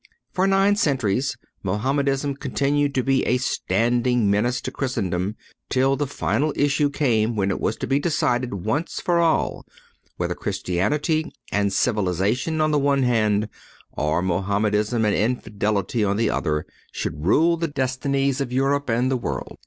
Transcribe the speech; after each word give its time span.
For 0.31 0.47
nine 0.47 0.77
centuries 0.77 1.37
Mohamedanism 1.61 2.33
continued 2.37 2.95
to 2.95 3.03
be 3.03 3.23
a 3.23 3.37
standing 3.37 4.31
menace 4.31 4.59
to 4.61 4.71
christendom, 4.71 5.35
till 5.69 5.95
the 5.95 6.07
final 6.07 6.51
issue 6.55 6.89
came 6.89 7.35
when 7.35 7.51
it 7.51 7.59
was 7.61 7.75
to 7.77 7.85
be 7.85 7.99
decided 7.99 8.51
once 8.65 8.99
for 8.99 9.19
all 9.19 9.63
whether 10.17 10.33
Christianity 10.33 11.31
and 11.51 11.71
civilization 11.71 12.61
on 12.61 12.71
the 12.71 12.79
one 12.79 13.03
hand, 13.03 13.47
or 13.91 14.23
Mohamedanism 14.23 15.05
and 15.05 15.15
infidelity 15.15 16.03
on 16.03 16.17
the 16.17 16.31
other, 16.31 16.65
should 16.91 17.23
rule 17.23 17.55
the 17.55 17.67
destinies 17.67 18.41
of 18.41 18.51
Europe 18.51 18.89
and 18.89 19.11
the 19.11 19.17
world. 19.17 19.59